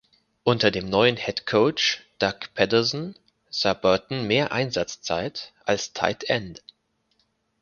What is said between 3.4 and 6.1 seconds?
sah Burton mehr Einsatzzeit als